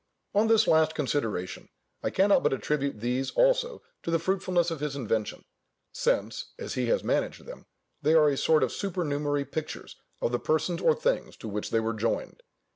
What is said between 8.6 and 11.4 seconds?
of supernumerary pictures of the persons or things